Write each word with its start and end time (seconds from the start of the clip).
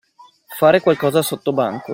Fare 0.57 0.79
qualcosa 0.79 1.21
sottobanco. 1.21 1.89